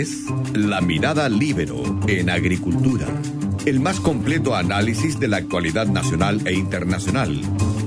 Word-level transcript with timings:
es 0.00 0.24
La 0.54 0.80
Mirada 0.80 1.28
Libero 1.28 1.80
en 2.08 2.28
Agricultura, 2.28 3.06
el 3.64 3.78
más 3.78 4.00
completo 4.00 4.56
análisis 4.56 5.20
de 5.20 5.28
la 5.28 5.36
actualidad 5.36 5.86
nacional 5.86 6.44
e 6.46 6.52
internacional. 6.54 7.40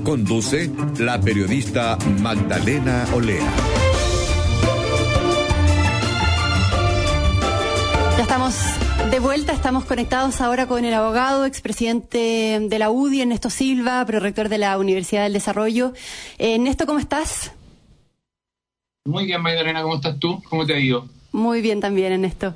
Conduce 0.04 0.70
la 0.98 1.20
periodista 1.20 1.98
Magdalena 2.22 3.06
Olea. 3.12 3.52
Ya 8.16 8.22
estamos 8.22 8.54
de 9.10 9.18
vuelta, 9.18 9.52
estamos 9.52 9.84
conectados 9.84 10.40
ahora 10.40 10.66
con 10.66 10.86
el 10.86 10.94
abogado, 10.94 11.44
expresidente 11.44 12.58
de 12.58 12.78
la 12.78 12.90
UDI, 12.90 13.22
Ernesto 13.22 13.50
Silva, 13.50 14.02
prorector 14.06 14.48
de 14.48 14.56
la 14.56 14.78
Universidad 14.78 15.24
del 15.24 15.34
Desarrollo. 15.34 15.92
Eh, 16.38 16.54
Ernesto, 16.54 16.86
¿cómo 16.86 17.00
estás? 17.00 17.52
Muy 19.04 19.26
bien, 19.26 19.42
Magdalena, 19.42 19.82
¿cómo 19.82 19.96
estás 19.96 20.18
tú? 20.18 20.42
¿Cómo 20.48 20.64
te 20.64 20.74
ha 20.74 20.78
ido? 20.78 21.17
Muy 21.32 21.60
bien 21.60 21.80
también, 21.80 22.12
Ernesto. 22.12 22.54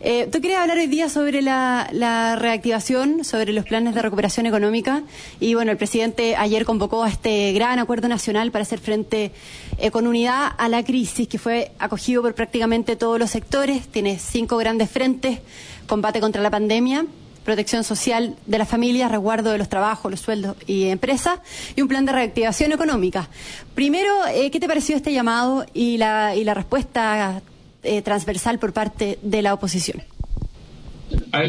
Eh, 0.00 0.26
tú 0.32 0.40
querías 0.40 0.60
hablar 0.60 0.78
hoy 0.78 0.86
día 0.86 1.10
sobre 1.10 1.42
la, 1.42 2.36
reactivación, 2.38 3.24
sobre 3.24 3.52
los 3.52 3.66
planes 3.66 3.94
de 3.94 4.00
recuperación 4.00 4.46
económica. 4.46 5.02
Y 5.38 5.54
bueno, 5.54 5.70
el 5.70 5.76
presidente 5.76 6.34
ayer 6.34 6.64
convocó 6.64 7.04
a 7.04 7.10
este 7.10 7.52
gran 7.52 7.78
acuerdo 7.78 8.08
nacional 8.08 8.50
para 8.50 8.62
hacer 8.62 8.78
frente 8.78 9.32
eh, 9.78 9.90
con 9.90 10.06
unidad 10.06 10.50
a 10.56 10.68
la 10.70 10.82
crisis, 10.82 11.28
que 11.28 11.38
fue 11.38 11.72
acogido 11.78 12.22
por 12.22 12.34
prácticamente 12.34 12.96
todos 12.96 13.18
los 13.18 13.30
sectores. 13.30 13.86
Tiene 13.88 14.18
cinco 14.18 14.56
grandes 14.56 14.90
frentes: 14.90 15.40
combate 15.86 16.18
contra 16.18 16.40
la 16.40 16.50
pandemia, 16.50 17.04
protección 17.44 17.84
social 17.84 18.36
de 18.46 18.58
las 18.58 18.68
familias, 18.68 19.10
resguardo 19.10 19.52
de 19.52 19.58
los 19.58 19.68
trabajos, 19.68 20.10
los 20.10 20.20
sueldos 20.20 20.56
y 20.66 20.84
empresas, 20.84 21.40
y 21.74 21.82
un 21.82 21.88
plan 21.88 22.06
de 22.06 22.12
reactivación 22.12 22.72
económica. 22.72 23.28
Primero, 23.74 24.26
eh, 24.28 24.50
¿qué 24.50 24.58
te 24.58 24.66
pareció 24.66 24.96
este 24.96 25.12
llamado 25.12 25.66
y 25.74 25.98
la, 25.98 26.34
y 26.34 26.44
la 26.44 26.54
respuesta 26.54 27.42
eh, 27.86 28.02
transversal 28.02 28.58
por 28.58 28.72
parte 28.72 29.18
de 29.22 29.42
la 29.42 29.54
oposición? 29.54 30.02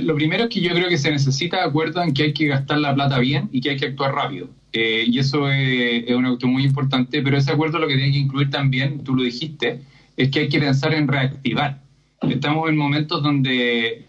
lo 0.01 0.15
primero 0.15 0.43
es 0.43 0.49
que 0.49 0.61
yo 0.61 0.71
creo 0.71 0.89
que 0.89 0.97
se 0.97 1.09
necesita 1.09 1.63
acuerdo 1.63 2.03
en 2.03 2.13
que 2.13 2.23
hay 2.23 2.33
que 2.33 2.47
gastar 2.47 2.77
la 2.77 2.93
plata 2.93 3.19
bien 3.19 3.49
y 3.51 3.61
que 3.61 3.71
hay 3.71 3.77
que 3.77 3.87
actuar 3.87 4.13
rápido. 4.13 4.49
Eh, 4.73 5.05
y 5.07 5.17
eso 5.17 5.49
es, 5.49 6.03
es 6.07 6.15
una 6.15 6.29
cuestión 6.29 6.51
muy 6.51 6.63
importante, 6.63 7.21
pero 7.21 7.37
ese 7.37 7.51
acuerdo 7.51 7.79
lo 7.79 7.87
que 7.87 7.95
tiene 7.95 8.11
que 8.11 8.19
incluir 8.19 8.49
también, 8.49 9.03
tú 9.03 9.15
lo 9.15 9.23
dijiste, 9.23 9.81
es 10.15 10.29
que 10.29 10.41
hay 10.41 10.49
que 10.49 10.59
pensar 10.59 10.93
en 10.93 11.07
reactivar. 11.07 11.81
Estamos 12.21 12.69
en 12.69 12.77
momentos 12.77 13.23
donde 13.23 14.05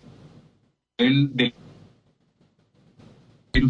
el, 0.98 1.53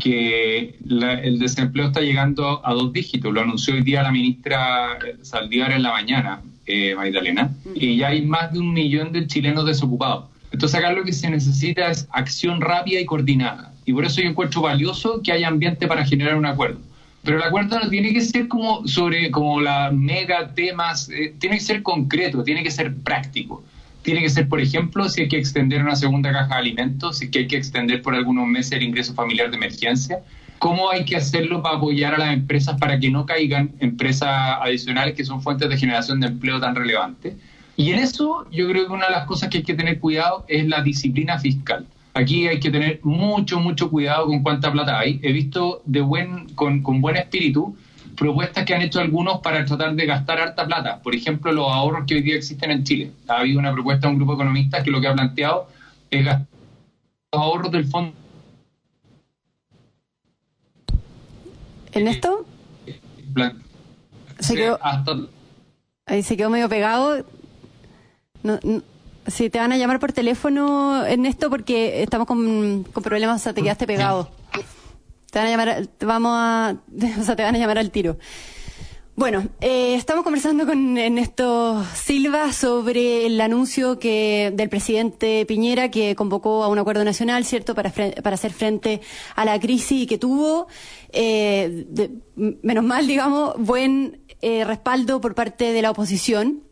que 0.00 0.76
el 0.88 1.38
desempleo 1.38 1.86
está 1.86 2.00
llegando 2.00 2.64
a 2.66 2.72
dos 2.72 2.92
dígitos. 2.92 3.32
Lo 3.32 3.40
anunció 3.40 3.74
hoy 3.74 3.82
día 3.82 4.02
la 4.02 4.12
ministra 4.12 4.98
Saldívar 5.22 5.72
en 5.72 5.82
la 5.82 5.92
mañana, 5.92 6.42
eh, 6.68 6.94
Magdalena, 6.94 7.50
y 7.74 7.96
ya 7.96 8.08
hay 8.08 8.22
más 8.22 8.52
de 8.52 8.60
un 8.60 8.72
millón 8.72 9.12
de 9.12 9.26
chilenos 9.26 9.66
desocupados. 9.66 10.26
Entonces 10.52 10.78
acá 10.78 10.92
lo 10.92 11.02
que 11.02 11.12
se 11.12 11.28
necesita 11.28 11.90
es 11.90 12.06
acción 12.10 12.60
rápida 12.60 13.00
y 13.00 13.06
coordinada. 13.06 13.72
Y 13.84 13.92
por 13.92 14.04
eso 14.04 14.20
yo 14.20 14.28
encuentro 14.28 14.62
valioso 14.62 15.20
que 15.22 15.32
haya 15.32 15.48
ambiente 15.48 15.86
para 15.86 16.04
generar 16.04 16.36
un 16.36 16.46
acuerdo. 16.46 16.78
Pero 17.24 17.38
el 17.38 17.42
acuerdo 17.42 17.80
no 17.80 17.88
tiene 17.88 18.12
que 18.12 18.20
ser 18.20 18.46
como 18.48 18.86
sobre 18.86 19.30
como 19.30 19.60
la 19.60 19.90
mega 19.90 20.54
temas, 20.54 21.10
eh, 21.10 21.34
tiene 21.38 21.56
que 21.56 21.64
ser 21.64 21.82
concreto, 21.82 22.44
tiene 22.44 22.62
que 22.62 22.70
ser 22.70 22.94
práctico 22.94 23.64
tiene 24.08 24.22
que 24.22 24.30
ser, 24.30 24.48
por 24.48 24.58
ejemplo, 24.58 25.06
si 25.10 25.20
hay 25.20 25.28
que 25.28 25.36
extender 25.36 25.82
una 25.82 25.94
segunda 25.94 26.32
caja 26.32 26.54
de 26.54 26.60
alimentos, 26.60 27.18
si 27.18 27.26
hay 27.26 27.46
que 27.46 27.56
extender 27.58 28.00
por 28.00 28.14
algunos 28.14 28.46
meses 28.46 28.72
el 28.72 28.84
ingreso 28.84 29.12
familiar 29.12 29.50
de 29.50 29.56
emergencia, 29.56 30.20
cómo 30.58 30.90
hay 30.90 31.04
que 31.04 31.16
hacerlo 31.16 31.62
para 31.62 31.76
apoyar 31.76 32.14
a 32.14 32.18
las 32.18 32.32
empresas 32.32 32.78
para 32.78 32.98
que 32.98 33.10
no 33.10 33.26
caigan 33.26 33.72
empresas 33.80 34.28
adicionales 34.60 35.14
que 35.14 35.24
son 35.24 35.42
fuentes 35.42 35.68
de 35.68 35.76
generación 35.76 36.20
de 36.20 36.28
empleo 36.28 36.60
tan 36.60 36.74
relevantes. 36.74 37.34
Y 37.76 37.92
en 37.92 38.00
eso 38.00 38.46
yo 38.50 38.68
creo 38.68 38.86
que 38.86 38.92
una 38.92 39.06
de 39.06 39.12
las 39.12 39.26
cosas 39.26 39.48
que 39.48 39.58
hay 39.58 39.64
que 39.64 39.74
tener 39.74 40.00
cuidado 40.00 40.44
es 40.48 40.66
la 40.66 40.82
disciplina 40.82 41.38
fiscal. 41.38 41.86
Aquí 42.14 42.48
hay 42.48 42.58
que 42.58 42.70
tener 42.70 43.00
mucho, 43.04 43.60
mucho 43.60 43.90
cuidado 43.90 44.26
con 44.26 44.42
cuánta 44.42 44.72
plata 44.72 44.98
hay. 44.98 45.20
He 45.22 45.32
visto 45.32 45.82
de 45.84 46.00
buen, 46.00 46.48
con, 46.54 46.82
con 46.82 47.00
buen 47.00 47.16
espíritu 47.16 47.76
propuestas 48.18 48.64
que 48.64 48.74
han 48.74 48.82
hecho 48.82 49.00
algunos 49.00 49.38
para 49.40 49.64
tratar 49.64 49.94
de 49.94 50.04
gastar 50.04 50.40
harta 50.40 50.66
plata. 50.66 51.00
Por 51.00 51.14
ejemplo, 51.14 51.52
los 51.52 51.70
ahorros 51.70 52.04
que 52.06 52.16
hoy 52.16 52.22
día 52.22 52.34
existen 52.34 52.70
en 52.72 52.84
Chile. 52.84 53.12
Ha 53.28 53.38
habido 53.38 53.60
una 53.60 53.72
propuesta 53.72 54.08
de 54.08 54.12
un 54.12 54.18
grupo 54.18 54.32
de 54.32 54.36
economistas 54.36 54.82
que 54.82 54.90
lo 54.90 55.00
que 55.00 55.06
ha 55.06 55.14
planteado 55.14 55.68
es 56.10 56.24
gastar 56.24 56.46
los 57.32 57.42
ahorros 57.42 57.70
del 57.70 57.84
fondo. 57.84 58.12
¿En 61.98 62.08
esto? 62.08 62.46
Se 64.40 64.54
quedó, 64.54 64.78
ahí 66.06 66.22
se 66.22 66.36
quedó 66.36 66.50
medio 66.50 66.68
pegado. 66.68 67.24
si 69.26 69.50
te 69.50 69.58
van 69.58 69.72
a 69.72 69.76
llamar 69.76 69.98
por 70.00 70.12
teléfono, 70.12 71.04
Ernesto, 71.04 71.50
porque 71.50 72.02
estamos 72.02 72.26
con, 72.26 72.84
con 72.84 73.02
problemas, 73.02 73.40
o 73.40 73.44
sea, 73.44 73.52
te 73.52 73.62
quedaste 73.62 73.86
pegado. 73.86 74.30
Te 75.30 75.38
van 75.38 75.48
a 75.48 75.50
llamar, 75.50 75.88
vamos 76.00 76.32
a, 76.34 76.76
o 77.20 77.22
sea, 77.22 77.36
te 77.36 77.42
van 77.42 77.54
a 77.54 77.58
llamar 77.58 77.78
al 77.78 77.90
tiro. 77.90 78.16
Bueno, 79.18 79.48
eh, 79.60 79.96
estamos 79.96 80.22
conversando 80.22 80.64
con 80.64 80.96
Ernesto 80.96 81.84
Silva 81.92 82.52
sobre 82.52 83.26
el 83.26 83.40
anuncio 83.40 83.98
que 83.98 84.52
del 84.54 84.68
presidente 84.68 85.44
Piñera 85.44 85.90
que 85.90 86.14
convocó 86.14 86.62
a 86.62 86.68
un 86.68 86.78
acuerdo 86.78 87.02
nacional, 87.02 87.44
¿cierto?, 87.44 87.74
para, 87.74 87.90
para 87.90 88.34
hacer 88.34 88.52
frente 88.52 89.00
a 89.34 89.44
la 89.44 89.58
crisis 89.58 90.06
que 90.06 90.18
tuvo, 90.18 90.68
eh, 91.10 91.84
menos 92.36 92.84
mal, 92.84 93.06
digamos, 93.08 93.54
buen 93.58 94.22
eh, 94.40 94.64
respaldo 94.64 95.20
por 95.20 95.34
parte 95.34 95.72
de 95.72 95.82
la 95.82 95.90
oposición. 95.90 96.67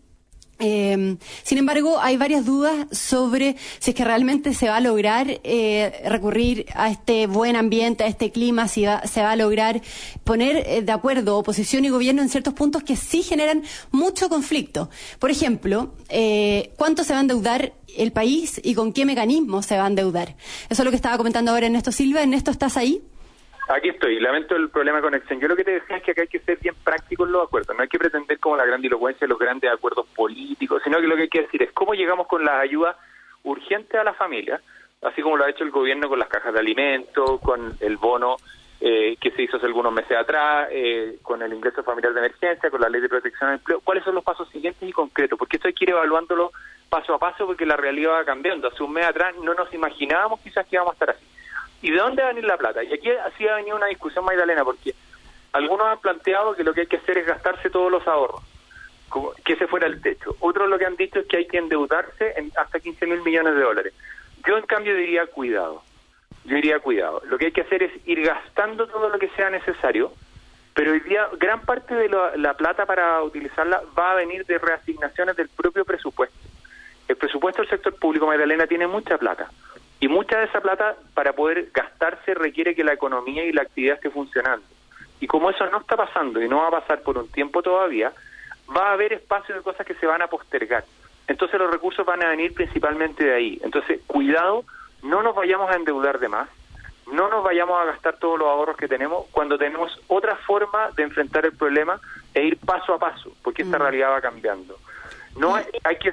Eh, 0.58 1.16
sin 1.42 1.58
embargo, 1.58 2.00
hay 2.00 2.16
varias 2.16 2.44
dudas 2.44 2.86
sobre 2.90 3.56
si 3.78 3.90
es 3.90 3.94
que 3.94 4.04
realmente 4.04 4.54
se 4.54 4.68
va 4.68 4.76
a 4.76 4.80
lograr 4.80 5.40
eh, 5.44 6.02
recurrir 6.06 6.66
a 6.74 6.90
este 6.90 7.26
buen 7.26 7.56
ambiente, 7.56 8.04
a 8.04 8.06
este 8.06 8.30
clima, 8.30 8.68
si 8.68 8.84
se 9.04 9.22
va 9.22 9.32
a 9.32 9.36
lograr 9.36 9.82
poner 10.24 10.56
eh, 10.66 10.82
de 10.82 10.92
acuerdo 10.92 11.38
oposición 11.38 11.84
y 11.84 11.90
gobierno 11.90 12.22
en 12.22 12.28
ciertos 12.28 12.54
puntos 12.54 12.82
que 12.82 12.96
sí 12.96 13.22
generan 13.22 13.62
mucho 13.90 14.28
conflicto. 14.28 14.90
Por 15.18 15.30
ejemplo, 15.30 15.94
eh, 16.08 16.72
¿cuánto 16.76 17.04
se 17.04 17.12
va 17.12 17.18
a 17.18 17.22
endeudar 17.22 17.74
el 17.96 18.12
país 18.12 18.60
y 18.62 18.74
con 18.74 18.92
qué 18.92 19.04
mecanismos 19.04 19.66
se 19.66 19.76
va 19.76 19.84
a 19.84 19.88
endeudar? 19.88 20.36
Eso 20.68 20.82
es 20.82 20.84
lo 20.84 20.90
que 20.90 20.96
estaba 20.96 21.16
comentando 21.16 21.50
ahora 21.50 21.66
Ernesto 21.66 21.92
Silva. 21.92 22.22
Ernesto, 22.22 22.50
¿estás 22.50 22.76
ahí? 22.76 23.02
Aquí 23.68 23.88
estoy, 23.88 24.20
lamento 24.20 24.54
el 24.54 24.70
problema 24.70 24.98
de 24.98 25.02
conexión. 25.02 25.40
Yo 25.40 25.48
lo 25.48 25.56
que 25.56 25.64
te 25.64 25.72
decía 25.72 25.96
es 25.96 26.02
que 26.02 26.12
acá 26.12 26.22
hay 26.22 26.28
que 26.28 26.38
ser 26.38 26.58
bien 26.60 26.74
prácticos 26.84 27.26
en 27.26 27.32
los 27.32 27.46
acuerdos, 27.46 27.76
no 27.76 27.82
hay 27.82 27.88
que 27.88 27.98
pretender 27.98 28.38
como 28.38 28.56
la 28.56 28.64
grandilocuencia 28.64 29.24
de 29.24 29.28
los 29.28 29.38
grandes 29.38 29.72
acuerdos 29.72 30.06
políticos, 30.14 30.82
sino 30.84 31.00
que 31.00 31.08
lo 31.08 31.16
que 31.16 31.22
hay 31.22 31.28
que 31.28 31.42
decir 31.42 31.62
es 31.64 31.72
cómo 31.72 31.94
llegamos 31.94 32.28
con 32.28 32.44
las 32.44 32.60
ayudas 32.60 32.96
urgentes 33.42 34.00
a 34.00 34.04
la 34.04 34.14
familia, 34.14 34.60
así 35.02 35.20
como 35.20 35.36
lo 35.36 35.44
ha 35.44 35.50
hecho 35.50 35.64
el 35.64 35.72
gobierno 35.72 36.08
con 36.08 36.18
las 36.18 36.28
cajas 36.28 36.52
de 36.52 36.60
alimentos, 36.60 37.40
con 37.40 37.76
el 37.80 37.96
bono 37.96 38.36
eh, 38.80 39.16
que 39.20 39.32
se 39.32 39.42
hizo 39.42 39.56
hace 39.56 39.66
algunos 39.66 39.92
meses 39.92 40.16
atrás, 40.16 40.68
eh, 40.70 41.18
con 41.22 41.42
el 41.42 41.52
ingreso 41.52 41.82
familiar 41.82 42.12
de 42.12 42.20
emergencia, 42.20 42.70
con 42.70 42.80
la 42.80 42.88
ley 42.88 43.00
de 43.00 43.08
protección 43.08 43.50
del 43.50 43.58
empleo. 43.58 43.80
¿Cuáles 43.82 44.04
son 44.04 44.14
los 44.14 44.22
pasos 44.22 44.48
siguientes 44.50 44.88
y 44.88 44.92
concretos? 44.92 45.38
Porque 45.38 45.56
esto 45.56 45.66
hay 45.66 45.74
que 45.74 45.86
ir 45.86 45.90
evaluándolo 45.90 46.52
paso 46.88 47.14
a 47.14 47.18
paso 47.18 47.46
porque 47.46 47.66
la 47.66 47.76
realidad 47.76 48.12
va 48.12 48.24
cambiando. 48.24 48.68
Hace 48.68 48.84
un 48.84 48.92
mes 48.92 49.06
atrás 49.06 49.34
no 49.42 49.54
nos 49.54 49.72
imaginábamos 49.74 50.40
quizás 50.40 50.66
que 50.66 50.76
íbamos 50.76 50.92
a 50.92 50.94
estar 50.94 51.10
así. 51.10 51.24
¿Y 51.82 51.90
de 51.90 51.98
dónde 51.98 52.22
va 52.22 52.28
a 52.28 52.32
venir 52.32 52.44
la 52.44 52.56
plata? 52.56 52.82
Y 52.82 52.92
aquí 52.92 53.10
así 53.10 53.46
ha 53.46 53.56
venido 53.56 53.76
una 53.76 53.86
discusión, 53.86 54.24
Magdalena, 54.24 54.64
porque 54.64 54.94
algunos 55.52 55.86
han 55.86 56.00
planteado 56.00 56.54
que 56.54 56.64
lo 56.64 56.74
que 56.74 56.82
hay 56.82 56.86
que 56.86 56.96
hacer 56.96 57.18
es 57.18 57.26
gastarse 57.26 57.70
todos 57.70 57.90
los 57.90 58.06
ahorros, 58.06 58.42
que 59.44 59.54
ese 59.54 59.66
fuera 59.66 59.86
el 59.86 60.00
techo. 60.00 60.36
Otros 60.40 60.68
lo 60.68 60.78
que 60.78 60.86
han 60.86 60.96
dicho 60.96 61.20
es 61.20 61.26
que 61.26 61.38
hay 61.38 61.46
que 61.46 61.58
endeudarse 61.58 62.34
en 62.36 62.52
hasta 62.56 62.80
15 62.80 63.06
mil 63.06 63.22
millones 63.22 63.54
de 63.54 63.60
dólares. 63.60 63.94
Yo, 64.46 64.58
en 64.58 64.66
cambio, 64.66 64.94
diría 64.94 65.26
cuidado. 65.26 65.82
Yo 66.44 66.56
diría 66.56 66.78
cuidado. 66.78 67.22
Lo 67.26 67.38
que 67.38 67.46
hay 67.46 67.52
que 67.52 67.62
hacer 67.62 67.82
es 67.82 67.92
ir 68.06 68.22
gastando 68.22 68.86
todo 68.86 69.08
lo 69.08 69.18
que 69.18 69.28
sea 69.30 69.50
necesario, 69.50 70.12
pero 70.74 70.92
hoy 70.92 71.00
día 71.00 71.28
gran 71.38 71.62
parte 71.62 71.94
de 71.94 72.08
la 72.08 72.54
plata 72.54 72.84
para 72.86 73.22
utilizarla 73.22 73.82
va 73.98 74.12
a 74.12 74.14
venir 74.16 74.44
de 74.44 74.58
reasignaciones 74.58 75.36
del 75.36 75.48
propio 75.48 75.84
presupuesto. 75.84 76.36
El 77.08 77.16
presupuesto 77.16 77.62
del 77.62 77.70
sector 77.70 77.94
público, 77.94 78.26
Magdalena, 78.26 78.66
tiene 78.66 78.86
mucha 78.86 79.16
plata. 79.16 79.48
Y 80.00 80.08
mucha 80.08 80.38
de 80.38 80.44
esa 80.44 80.60
plata, 80.60 80.96
para 81.14 81.32
poder 81.32 81.70
gastarse, 81.72 82.34
requiere 82.34 82.74
que 82.74 82.84
la 82.84 82.92
economía 82.92 83.44
y 83.44 83.52
la 83.52 83.62
actividad 83.62 83.96
esté 83.96 84.10
funcionando. 84.10 84.66
Y 85.20 85.26
como 85.26 85.50
eso 85.50 85.66
no 85.70 85.78
está 85.78 85.96
pasando 85.96 86.42
y 86.42 86.48
no 86.48 86.58
va 86.58 86.68
a 86.68 86.82
pasar 86.82 87.00
por 87.00 87.16
un 87.16 87.28
tiempo 87.28 87.62
todavía, 87.62 88.12
va 88.74 88.90
a 88.90 88.92
haber 88.92 89.14
espacio 89.14 89.54
de 89.54 89.62
cosas 89.62 89.86
que 89.86 89.94
se 89.94 90.06
van 90.06 90.22
a 90.22 90.26
postergar. 90.26 90.84
Entonces 91.26 91.58
los 91.58 91.70
recursos 91.70 92.04
van 92.04 92.22
a 92.22 92.28
venir 92.28 92.52
principalmente 92.54 93.24
de 93.24 93.34
ahí. 93.34 93.60
Entonces, 93.62 94.00
cuidado, 94.06 94.64
no 95.02 95.22
nos 95.22 95.34
vayamos 95.34 95.70
a 95.70 95.76
endeudar 95.76 96.18
de 96.18 96.28
más, 96.28 96.48
no 97.12 97.28
nos 97.28 97.44
vayamos 97.44 97.80
a 97.80 97.84
gastar 97.86 98.18
todos 98.18 98.38
los 98.38 98.48
ahorros 98.48 98.76
que 98.76 98.88
tenemos 98.88 99.26
cuando 99.30 99.56
tenemos 99.56 99.98
otra 100.08 100.36
forma 100.36 100.90
de 100.96 101.04
enfrentar 101.04 101.46
el 101.46 101.56
problema 101.56 102.00
e 102.34 102.44
ir 102.44 102.58
paso 102.58 102.94
a 102.94 102.98
paso, 102.98 103.32
porque 103.42 103.62
esta 103.62 103.78
mm. 103.78 103.82
realidad 103.82 104.10
va 104.10 104.20
cambiando. 104.20 104.78
No 105.38 105.54
hay, 105.54 105.64
hay 105.84 105.96
que... 105.96 106.12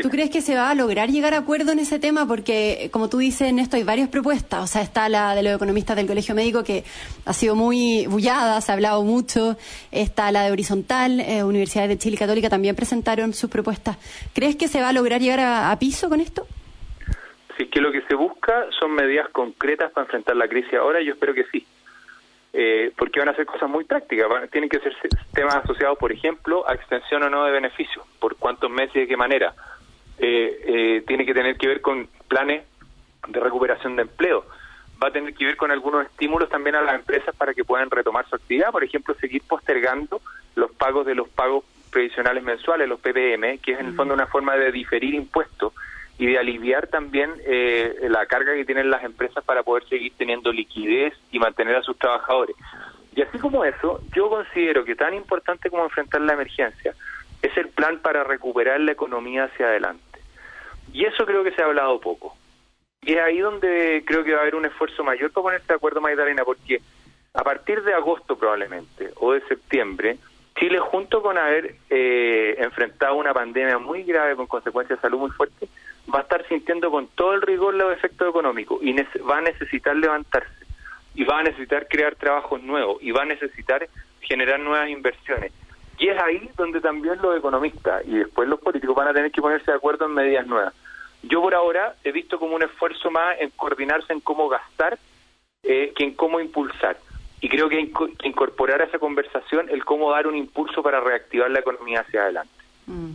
¿Tú 0.00 0.08
crees 0.08 0.30
que 0.30 0.40
se 0.40 0.54
va 0.54 0.70
a 0.70 0.74
lograr 0.74 1.10
llegar 1.10 1.34
a 1.34 1.38
acuerdo 1.38 1.72
en 1.72 1.78
ese 1.78 1.98
tema? 1.98 2.26
Porque, 2.26 2.88
como 2.92 3.10
tú 3.10 3.18
dices, 3.18 3.50
en 3.50 3.58
esto 3.58 3.76
hay 3.76 3.82
varias 3.82 4.08
propuestas. 4.08 4.64
O 4.64 4.66
sea, 4.66 4.80
está 4.80 5.08
la 5.10 5.34
de 5.34 5.42
los 5.42 5.54
economistas 5.54 5.96
del 5.96 6.06
Colegio 6.06 6.34
Médico, 6.34 6.64
que 6.64 6.84
ha 7.26 7.32
sido 7.34 7.54
muy 7.54 8.06
bullada, 8.06 8.58
se 8.62 8.72
ha 8.72 8.74
hablado 8.74 9.02
mucho. 9.02 9.56
Está 9.90 10.32
la 10.32 10.44
de 10.44 10.50
Horizontal, 10.50 11.20
eh, 11.20 11.44
Universidades 11.44 11.90
de 11.90 11.98
Chile 11.98 12.16
Católica 12.16 12.48
también 12.48 12.74
presentaron 12.74 13.34
sus 13.34 13.50
propuestas. 13.50 13.98
¿Crees 14.34 14.56
que 14.56 14.66
se 14.66 14.80
va 14.80 14.88
a 14.88 14.92
lograr 14.94 15.20
llegar 15.20 15.40
a, 15.40 15.78
piso 15.78 16.08
con 16.08 16.20
esto? 16.20 16.46
Si 17.58 17.64
es 17.64 17.68
que 17.68 17.80
lo 17.80 17.92
que 17.92 18.00
se 18.08 18.14
busca 18.14 18.66
son 18.80 18.92
medidas 18.92 19.28
concretas 19.28 19.92
para 19.92 20.06
enfrentar 20.06 20.36
la 20.36 20.48
crisis 20.48 20.72
ahora, 20.72 21.02
yo 21.02 21.12
espero 21.12 21.34
que 21.34 21.44
sí. 21.52 21.66
Eh, 22.54 22.92
porque 22.96 23.20
van 23.20 23.28
a 23.28 23.36
ser 23.36 23.44
cosas 23.44 23.68
muy 23.68 23.84
prácticas. 23.84 24.26
tienen 24.50 24.70
que 24.70 24.78
ser 24.80 24.94
temas 25.34 25.56
asociados, 25.56 25.98
por 25.98 26.12
ejemplo, 26.12 26.66
a 26.66 26.74
extensión 26.74 27.22
o 27.24 27.30
no 27.30 27.44
de 27.44 27.52
beneficios, 27.52 28.06
por 28.18 28.36
cuántos 28.36 28.70
meses 28.70 28.96
y 28.96 29.00
de 29.00 29.08
qué 29.08 29.16
manera. 29.18 29.54
Eh, 30.24 30.62
eh, 30.66 31.04
tiene 31.04 31.26
que 31.26 31.34
tener 31.34 31.56
que 31.56 31.66
ver 31.66 31.80
con 31.80 32.06
planes 32.28 32.62
de 33.26 33.40
recuperación 33.40 33.96
de 33.96 34.02
empleo. 34.02 34.46
Va 35.02 35.08
a 35.08 35.10
tener 35.10 35.34
que 35.34 35.44
ver 35.44 35.56
con 35.56 35.72
algunos 35.72 36.06
estímulos 36.06 36.48
también 36.48 36.76
a 36.76 36.82
las 36.82 36.94
empresas 36.94 37.34
para 37.34 37.52
que 37.52 37.64
puedan 37.64 37.90
retomar 37.90 38.24
su 38.28 38.36
actividad, 38.36 38.70
por 38.70 38.84
ejemplo, 38.84 39.14
seguir 39.14 39.42
postergando 39.42 40.20
los 40.54 40.70
pagos 40.70 41.06
de 41.06 41.16
los 41.16 41.28
pagos 41.28 41.64
previsionales 41.90 42.44
mensuales, 42.44 42.88
los 42.88 43.00
PPM, 43.00 43.58
que 43.58 43.72
es 43.72 43.80
en 43.80 43.86
el 43.86 43.94
fondo 43.96 44.14
una 44.14 44.28
forma 44.28 44.54
de 44.54 44.70
diferir 44.70 45.12
impuestos 45.12 45.72
y 46.18 46.26
de 46.26 46.38
aliviar 46.38 46.86
también 46.86 47.32
eh, 47.44 48.06
la 48.08 48.24
carga 48.26 48.54
que 48.54 48.64
tienen 48.64 48.90
las 48.90 49.02
empresas 49.02 49.42
para 49.42 49.64
poder 49.64 49.88
seguir 49.88 50.12
teniendo 50.16 50.52
liquidez 50.52 51.14
y 51.32 51.40
mantener 51.40 51.74
a 51.74 51.82
sus 51.82 51.98
trabajadores. 51.98 52.54
Y 53.16 53.22
así 53.22 53.38
como 53.40 53.64
eso, 53.64 54.00
yo 54.14 54.28
considero 54.28 54.84
que 54.84 54.94
tan 54.94 55.14
importante 55.14 55.68
como 55.68 55.82
enfrentar 55.82 56.20
la 56.20 56.34
emergencia 56.34 56.94
es 57.42 57.56
el 57.56 57.70
plan 57.70 57.98
para 57.98 58.22
recuperar 58.22 58.78
la 58.78 58.92
economía 58.92 59.44
hacia 59.44 59.66
adelante. 59.66 60.11
Y 60.92 61.04
eso 61.04 61.24
creo 61.26 61.44
que 61.44 61.52
se 61.52 61.62
ha 61.62 61.66
hablado 61.66 62.00
poco. 62.00 62.36
Y 63.02 63.12
es 63.14 63.20
ahí 63.20 63.38
donde 63.38 64.02
creo 64.06 64.22
que 64.24 64.32
va 64.32 64.38
a 64.38 64.42
haber 64.42 64.54
un 64.54 64.64
esfuerzo 64.64 65.02
mayor 65.02 65.32
para 65.32 65.42
ponerse 65.42 65.66
de 65.66 65.74
acuerdo, 65.74 66.00
Magdalena, 66.00 66.44
porque 66.44 66.80
a 67.34 67.42
partir 67.42 67.82
de 67.82 67.94
agosto 67.94 68.36
probablemente, 68.36 69.10
o 69.16 69.32
de 69.32 69.40
septiembre, 69.42 70.18
Chile, 70.58 70.78
junto 70.78 71.22
con 71.22 71.38
haber 71.38 71.76
eh, 71.90 72.54
enfrentado 72.58 73.14
una 73.14 73.32
pandemia 73.32 73.78
muy 73.78 74.02
grave 74.02 74.36
con 74.36 74.46
consecuencias 74.46 74.98
de 74.98 75.02
salud 75.02 75.18
muy 75.18 75.30
fuertes, 75.30 75.68
va 76.12 76.20
a 76.20 76.22
estar 76.22 76.46
sintiendo 76.46 76.90
con 76.90 77.08
todo 77.08 77.32
el 77.34 77.42
rigor 77.42 77.74
los 77.74 77.92
efectos 77.92 78.28
económicos 78.28 78.78
y 78.82 78.92
va 79.18 79.38
a 79.38 79.40
necesitar 79.40 79.96
levantarse 79.96 80.66
y 81.14 81.24
va 81.24 81.40
a 81.40 81.42
necesitar 81.42 81.86
crear 81.88 82.14
trabajos 82.16 82.62
nuevos 82.62 82.98
y 83.02 83.10
va 83.10 83.22
a 83.22 83.26
necesitar 83.26 83.88
generar 84.20 84.60
nuevas 84.60 84.88
inversiones. 84.88 85.52
Y 86.02 86.08
es 86.08 86.20
ahí 86.20 86.50
donde 86.56 86.80
también 86.80 87.22
los 87.22 87.38
economistas 87.38 88.02
y 88.04 88.16
después 88.16 88.48
los 88.48 88.58
políticos 88.58 88.96
van 88.96 89.06
a 89.06 89.14
tener 89.14 89.30
que 89.30 89.40
ponerse 89.40 89.70
de 89.70 89.76
acuerdo 89.76 90.06
en 90.06 90.14
medidas 90.14 90.44
nuevas. 90.48 90.74
Yo 91.22 91.40
por 91.40 91.54
ahora 91.54 91.94
he 92.02 92.10
visto 92.10 92.40
como 92.40 92.56
un 92.56 92.64
esfuerzo 92.64 93.08
más 93.12 93.36
en 93.38 93.50
coordinarse 93.50 94.12
en 94.12 94.18
cómo 94.18 94.48
gastar 94.48 94.98
eh, 95.62 95.92
que 95.94 96.02
en 96.02 96.14
cómo 96.14 96.40
impulsar. 96.40 96.96
Y 97.40 97.48
creo 97.48 97.68
que 97.68 97.88
incorporar 98.24 98.82
a 98.82 98.86
esa 98.86 98.98
conversación 98.98 99.68
el 99.70 99.84
cómo 99.84 100.10
dar 100.10 100.26
un 100.26 100.34
impulso 100.34 100.82
para 100.82 100.98
reactivar 100.98 101.52
la 101.52 101.60
economía 101.60 102.00
hacia 102.00 102.22
adelante. 102.22 102.52
Mm. 102.88 103.12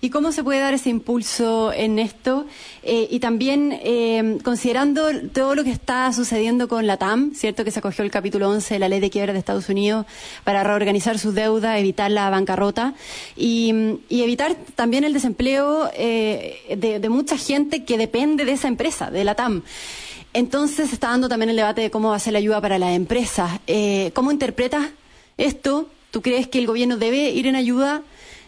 ¿Y 0.00 0.10
cómo 0.10 0.30
se 0.30 0.44
puede 0.44 0.60
dar 0.60 0.74
ese 0.74 0.90
impulso 0.90 1.72
en 1.72 1.98
esto? 1.98 2.46
Eh, 2.84 3.08
y 3.10 3.18
también 3.18 3.76
eh, 3.82 4.38
considerando 4.44 5.08
todo 5.32 5.56
lo 5.56 5.64
que 5.64 5.72
está 5.72 6.12
sucediendo 6.12 6.68
con 6.68 6.86
la 6.86 6.98
TAM, 6.98 7.34
¿cierto? 7.34 7.64
Que 7.64 7.72
se 7.72 7.80
acogió 7.80 8.04
el 8.04 8.10
capítulo 8.12 8.48
11 8.48 8.74
de 8.74 8.78
la 8.78 8.88
ley 8.88 9.00
de 9.00 9.10
quiebra 9.10 9.32
de 9.32 9.40
Estados 9.40 9.68
Unidos 9.68 10.06
para 10.44 10.62
reorganizar 10.62 11.18
sus 11.18 11.34
deudas, 11.34 11.80
evitar 11.80 12.12
la 12.12 12.30
bancarrota 12.30 12.94
y, 13.36 13.98
evitar 14.08 14.54
también 14.76 15.02
el 15.02 15.12
desempleo 15.12 15.90
eh, 15.94 16.76
de, 16.76 17.08
mucha 17.08 17.36
gente 17.36 17.84
que 17.84 17.98
depende 17.98 18.44
de 18.44 18.52
esa 18.52 18.68
empresa, 18.68 19.10
de 19.10 19.24
la 19.24 19.34
TAM. 19.34 19.62
Entonces 20.32 20.92
está 20.92 21.08
dando 21.08 21.28
también 21.28 21.50
el 21.50 21.56
debate 21.56 21.80
de 21.80 21.90
cómo 21.90 22.10
va 22.10 22.16
a 22.16 22.20
ser 22.20 22.34
la 22.34 22.38
ayuda 22.38 22.60
para 22.60 22.78
las 22.78 22.94
empresas. 22.94 23.60
¿Cómo 24.12 24.30
interpretas 24.30 24.90
esto? 25.38 25.88
¿Tú 26.12 26.22
crees 26.22 26.46
que 26.46 26.58
el 26.58 26.66
gobierno 26.66 26.98
debe 26.98 27.30
ir 27.30 27.46
en 27.48 27.56
ayuda? 27.56 28.02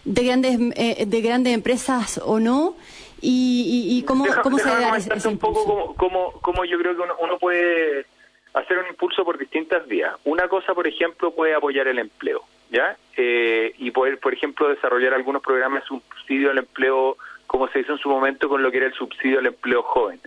De 0.05 0.25
grandes 0.25 0.59
eh, 0.77 1.05
de 1.07 1.21
grandes 1.21 1.55
empresas 1.55 2.21
o 2.25 2.41
no 2.41 2.77
y, 3.23 3.99
y, 3.99 4.03
cómo, 4.05 4.25
cómo 4.43 4.59
se 4.59 4.69
da 4.69 4.97
ese, 4.97 5.29
un 5.29 5.39
poco 5.39 5.95
cómo, 5.97 6.33
cómo, 6.41 6.65
yo 6.65 6.79
creo 6.79 6.97
que 6.97 7.03
uno, 7.03 7.39
puede 7.39 8.07
hacer 8.55 8.79
un 8.79 8.87
impulso 8.87 9.25
por 9.25 9.37
distintas 9.37 9.87
vías. 9.87 10.15
Una 10.25 10.49
cosa 10.49 10.75
por 10.75 10.87
ejemplo 10.87 11.31
puede 11.33 11.55
apoyar 11.55 11.87
el 11.89 11.99
empleo 11.99 12.43
ya 12.71 12.97
eh, 13.17 13.75
y 13.79 13.91
poder 13.91 14.19
por 14.19 14.33
ejemplo 14.33 14.69
desarrollar 14.69 15.13
algunos 15.13 15.43
programas 15.43 15.83
de 15.83 15.89
subsidio 15.89 16.51
al 16.51 16.59
empleo 16.59 17.17
como 17.47 17.69
se 17.69 17.81
hizo 17.81 17.93
en 17.93 17.99
su 17.99 18.09
momento 18.09 18.49
con 18.49 18.63
lo 18.63 18.71
que 18.71 18.79
era 18.79 18.87
el 18.87 18.95
subsidio 18.95 19.41
al 19.41 19.47
empleo 19.47 19.83
joven 19.83 20.21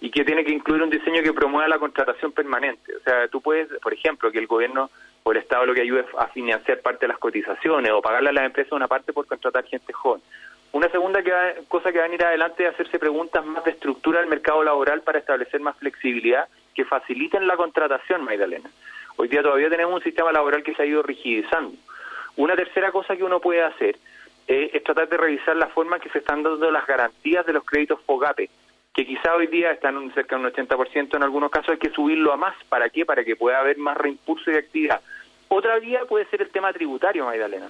y 0.00 0.10
que 0.10 0.24
tiene 0.24 0.44
que 0.44 0.52
incluir 0.52 0.82
un 0.82 0.90
diseño 0.90 1.22
que 1.22 1.32
promueva 1.32 1.66
la 1.68 1.78
contratación 1.78 2.32
permanente. 2.32 2.94
O 2.94 3.00
sea 3.00 3.26
tú 3.28 3.40
puedes 3.40 3.68
por 3.82 3.92
ejemplo 3.92 4.30
que 4.30 4.38
el 4.38 4.46
gobierno 4.46 4.90
o 5.26 5.32
el 5.32 5.38
Estado 5.38 5.66
lo 5.66 5.74
que 5.74 5.80
ayude 5.80 6.04
a 6.18 6.28
financiar 6.28 6.80
parte 6.82 7.00
de 7.00 7.08
las 7.08 7.18
cotizaciones 7.18 7.90
o 7.90 8.00
pagarle 8.00 8.28
a 8.28 8.32
las 8.32 8.44
empresas 8.44 8.70
una 8.70 8.86
parte 8.86 9.12
por 9.12 9.26
contratar 9.26 9.64
gente 9.64 9.92
joven. 9.92 10.22
Una 10.70 10.88
segunda 10.88 11.20
cosa 11.66 11.90
que 11.90 11.98
va 11.98 12.04
a 12.04 12.06
venir 12.06 12.24
adelante 12.24 12.64
es 12.64 12.72
hacerse 12.72 13.00
preguntas 13.00 13.44
más 13.44 13.64
de 13.64 13.72
estructura 13.72 14.20
del 14.20 14.28
mercado 14.28 14.62
laboral 14.62 15.00
para 15.00 15.18
establecer 15.18 15.60
más 15.60 15.76
flexibilidad 15.78 16.46
que 16.76 16.84
faciliten 16.84 17.48
la 17.48 17.56
contratación, 17.56 18.22
Magdalena. 18.22 18.70
Hoy 19.16 19.26
día 19.26 19.42
todavía 19.42 19.68
tenemos 19.68 19.94
un 19.94 20.02
sistema 20.04 20.30
laboral 20.30 20.62
que 20.62 20.76
se 20.76 20.82
ha 20.82 20.86
ido 20.86 21.02
rigidizando. 21.02 21.74
Una 22.36 22.54
tercera 22.54 22.92
cosa 22.92 23.16
que 23.16 23.24
uno 23.24 23.40
puede 23.40 23.64
hacer 23.64 23.96
es 24.46 24.84
tratar 24.84 25.08
de 25.08 25.16
revisar 25.16 25.56
la 25.56 25.66
forma 25.66 25.96
en 25.96 26.02
que 26.02 26.10
se 26.10 26.18
están 26.18 26.44
dando 26.44 26.70
las 26.70 26.86
garantías 26.86 27.44
de 27.46 27.52
los 27.52 27.64
créditos 27.64 28.00
FOGAPE, 28.02 28.48
que 28.96 29.04
quizá 29.04 29.34
hoy 29.34 29.46
día 29.48 29.72
están 29.72 30.10
cerca 30.14 30.36
de 30.36 30.42
un 30.46 30.50
80%, 30.50 31.16
en 31.16 31.22
algunos 31.22 31.50
casos 31.50 31.72
hay 31.72 31.78
que 31.78 31.90
subirlo 31.90 32.32
a 32.32 32.38
más. 32.38 32.54
¿Para 32.70 32.88
qué? 32.88 33.04
Para 33.04 33.24
que 33.24 33.36
pueda 33.36 33.58
haber 33.58 33.76
más 33.76 33.94
reimpulso 33.94 34.50
de 34.50 34.56
actividad. 34.56 35.02
Otra 35.48 35.78
vía 35.78 36.06
puede 36.08 36.24
ser 36.26 36.40
el 36.40 36.48
tema 36.48 36.72
tributario, 36.72 37.26
Magdalena, 37.26 37.68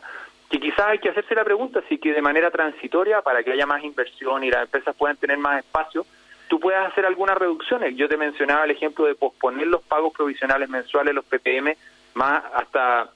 que 0.48 0.60
quizás 0.60 0.86
hay 0.86 1.00
que 1.00 1.08
hacerse 1.08 1.34
la 1.34 1.42
pregunta 1.42 1.82
si 1.88 1.98
que 1.98 2.12
de 2.12 2.22
manera 2.22 2.52
transitoria, 2.52 3.22
para 3.22 3.42
que 3.42 3.50
haya 3.50 3.66
más 3.66 3.82
inversión 3.82 4.44
y 4.44 4.50
las 4.52 4.66
empresas 4.66 4.94
puedan 4.94 5.16
tener 5.16 5.36
más 5.36 5.58
espacio, 5.58 6.06
tú 6.46 6.60
puedas 6.60 6.86
hacer 6.86 7.04
algunas 7.04 7.36
reducciones. 7.36 7.96
Yo 7.96 8.08
te 8.08 8.16
mencionaba 8.16 8.62
el 8.62 8.70
ejemplo 8.70 9.06
de 9.06 9.16
posponer 9.16 9.66
los 9.66 9.82
pagos 9.82 10.12
provisionales 10.12 10.68
mensuales, 10.68 11.12
los 11.12 11.24
PPM, 11.24 11.76
más 12.14 12.44
hasta 12.54 13.10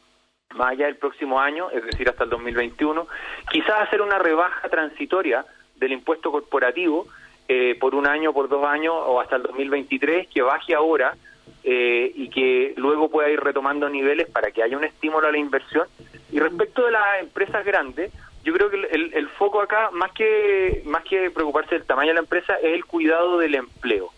más 0.57 0.73
allá 0.73 0.87
del 0.87 0.97
próximo 0.97 1.41
año, 1.41 1.71
es 1.71 1.85
decir, 1.85 2.09
hasta 2.09 2.25
el 2.25 2.31
2021. 2.31 3.07
Quizás 3.53 3.83
hacer 3.83 4.03
una 4.03 4.19
rebaja 4.19 4.69
transitoria 4.69 5.45
del 5.77 5.93
impuesto 5.93 6.33
corporativo 6.33 7.07
eh, 7.53 7.75
por 7.81 7.97
un 7.97 8.07
año, 8.07 8.33
por 8.33 8.49
dos 8.49 8.65
años 8.65 8.95
o 8.95 9.21
hasta 9.21 9.35
el 9.35 9.43
2023, 9.43 10.29
que 10.29 10.41
baje 10.41 10.73
ahora 10.73 11.17
eh, 11.65 12.13
y 12.15 12.31
que 12.31 12.75
luego 12.77 13.11
pueda 13.11 13.29
ir 13.29 13.41
retomando 13.41 13.89
niveles 13.89 14.31
para 14.31 14.53
que 14.53 14.63
haya 14.63 14.77
un 14.77 14.85
estímulo 14.85 15.27
a 15.27 15.33
la 15.33 15.39
inversión. 15.39 15.89
Y 16.31 16.39
respecto 16.39 16.85
de 16.85 16.93
las 16.93 17.21
empresas 17.21 17.65
grandes, 17.65 18.13
yo 18.45 18.53
creo 18.53 18.71
que 18.71 18.77
el, 18.77 19.13
el, 19.15 19.29
foco 19.31 19.61
acá, 19.61 19.91
más 19.91 20.13
que, 20.13 20.83
más 20.85 21.03
que 21.03 21.29
preocuparse 21.33 21.75
del 21.75 21.87
tamaño 21.87 22.11
de 22.11 22.15
la 22.15 22.21
empresa, 22.21 22.55
es 22.63 22.73
el 22.73 22.85
cuidado 22.85 23.37
del 23.39 23.57
empleo. 23.57 24.11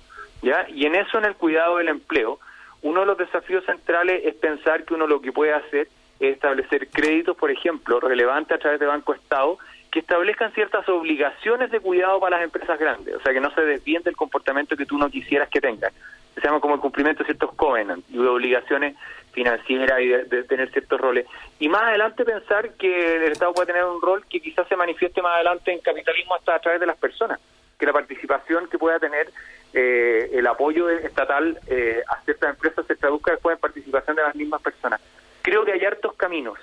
¿ya? 0.43 0.67
Y 0.69 0.85
en 0.85 0.95
eso, 0.95 1.17
en 1.17 1.25
el 1.25 1.35
cuidado 1.35 1.79
del 1.79 1.89
empleo, 1.89 2.39
uno 2.83 3.01
de 3.01 3.07
los 3.07 3.17
desafíos 3.17 3.65
centrales 3.65 4.27
es 4.27 4.35
pensar 4.35 4.85
que 4.85 4.93
uno 4.93 5.07
lo 5.07 5.23
que 5.23 5.33
puede 5.33 5.55
hacer 5.55 5.89
es 6.21 6.35
establecer 6.35 6.89
créditos, 6.89 7.35
por 7.35 7.51
ejemplo, 7.51 7.99
relevantes 7.99 8.55
a 8.55 8.61
través 8.61 8.79
de 8.79 8.85
Banco 8.85 9.15
Estado, 9.15 9.57
que 9.93 9.99
establezcan 9.99 10.53
ciertas 10.55 10.89
obligaciones 10.89 11.71
de 11.71 11.79
cuidado 11.79 12.19
para 12.19 12.39
las 12.39 12.45
empresas 12.45 12.79
grandes, 12.79 13.15
o 13.15 13.21
sea, 13.21 13.35
que 13.35 13.41
no 13.41 13.55
se 13.55 13.61
desvíen 13.61 14.03
del 14.03 14.17
comportamiento 14.17 14.75
que 14.75 14.87
tú 14.87 14.97
no 14.97 15.11
quisieras 15.11 15.51
que 15.51 15.61
tengan. 15.61 15.93
Se 16.35 16.41
llama 16.41 16.61
como 16.61 16.75
el 16.75 16.81
cumplimiento 16.81 17.23
de 17.23 17.27
ciertos 17.27 17.55
covenants 17.55 18.09
y 18.09 18.17
de 18.17 18.27
obligaciones 18.27 18.97
financieras 19.33 20.01
y 20.01 20.09
de, 20.09 20.45
tener 20.45 20.71
ciertos 20.73 20.99
roles. 20.99 21.27
Y 21.61 21.69
más 21.69 21.83
adelante 21.83 22.25
pensar 22.25 22.71
que 22.71 23.17
el 23.17 23.33
Estado 23.33 23.53
puede 23.53 23.67
tener 23.67 23.85
un 23.85 24.01
rol 24.01 24.25
que 24.31 24.41
quizás 24.41 24.67
se 24.67 24.77
manifieste 24.77 25.21
más 25.21 25.35
adelante 25.35 25.71
en 25.71 25.81
capitalismo 25.81 26.37
hasta 26.37 26.55
a 26.55 26.59
través 26.59 26.81
de 26.81 26.87
las 26.87 26.97
personas, 26.97 27.39
que 27.79 27.85
la 27.85 27.93
participación 27.93 28.69
que 28.71 28.79
pueda 28.79 28.99
tener 28.99 29.31
eh, 29.75 30.31
el 30.33 30.47
apoyo 30.47 30.89
estatal 30.89 31.59
eh, 31.67 32.03
a 32.09 32.19
ciertas 32.23 32.49
empresas 32.49 32.87
se 32.87 32.97
traduzca 32.97 33.33
después 33.33 33.57
en 33.57 33.61
participación 33.61 34.17
de 34.17 34.23
las 34.23 34.35
mismas 34.35 34.63
personas. 34.63 35.03
Creo 35.43 35.67
que 35.67 35.73
hay 35.73 35.85
hartos 35.85 36.15
caminos 36.15 36.59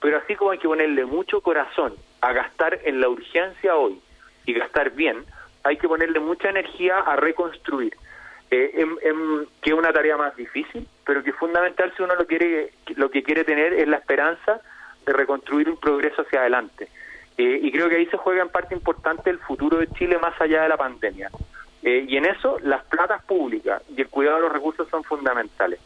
pero 0.00 0.16
así 0.16 0.34
como 0.34 0.50
hay 0.50 0.58
que 0.58 0.68
ponerle 0.68 1.04
mucho 1.04 1.40
corazón 1.40 1.94
a 2.20 2.32
gastar 2.32 2.80
en 2.84 3.00
la 3.00 3.08
urgencia 3.08 3.76
hoy 3.76 4.00
y 4.46 4.54
gastar 4.54 4.90
bien, 4.90 5.24
hay 5.64 5.76
que 5.76 5.88
ponerle 5.88 6.20
mucha 6.20 6.48
energía 6.48 6.98
a 6.98 7.16
reconstruir, 7.16 7.94
eh, 8.50 8.86
que 9.62 9.70
es 9.70 9.76
una 9.76 9.92
tarea 9.92 10.16
más 10.16 10.34
difícil, 10.36 10.86
pero 11.04 11.22
que 11.22 11.30
es 11.30 11.36
fundamental 11.36 11.92
si 11.96 12.02
uno 12.02 12.14
lo 12.14 12.26
quiere, 12.26 12.72
lo 12.96 13.10
que 13.10 13.22
quiere 13.22 13.44
tener 13.44 13.72
es 13.72 13.86
la 13.88 13.98
esperanza 13.98 14.60
de 15.06 15.12
reconstruir 15.12 15.68
un 15.68 15.76
progreso 15.76 16.22
hacia 16.22 16.40
adelante. 16.40 16.88
Eh, 17.38 17.60
y 17.62 17.72
creo 17.72 17.88
que 17.88 17.96
ahí 17.96 18.06
se 18.06 18.16
juega 18.16 18.42
en 18.42 18.50
parte 18.50 18.74
importante 18.74 19.30
el 19.30 19.38
futuro 19.38 19.78
de 19.78 19.90
Chile 19.92 20.18
más 20.18 20.38
allá 20.40 20.62
de 20.62 20.68
la 20.68 20.76
pandemia. 20.76 21.30
Eh, 21.82 22.04
y 22.06 22.16
en 22.16 22.26
eso 22.26 22.58
las 22.60 22.84
platas 22.84 23.22
públicas 23.24 23.82
y 23.96 24.02
el 24.02 24.08
cuidado 24.08 24.36
de 24.36 24.42
los 24.42 24.52
recursos 24.52 24.88
son 24.90 25.02
fundamentales. 25.04 25.80